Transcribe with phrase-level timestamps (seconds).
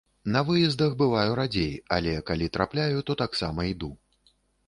[0.35, 3.93] На выездах бываю радзей, але калі трапляю, то таксама іду.